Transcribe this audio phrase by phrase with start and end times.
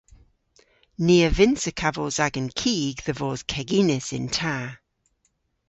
[1.05, 4.57] Ni a vynnsa kavos agan kig dhe vos keginys yn ta.